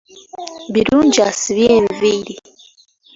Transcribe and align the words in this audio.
Birungi 0.73 1.19
asibye 1.29 1.69
enviiri. 1.79 2.35